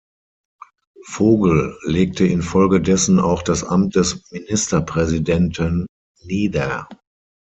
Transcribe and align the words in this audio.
Vogel 1.05 1.77
legte 1.83 2.25
infolgedessen 2.25 3.19
auch 3.19 3.43
das 3.43 3.63
Amt 3.63 3.93
des 3.95 4.31
Ministerpräsidenten 4.31 5.85
nieder. 6.23 6.89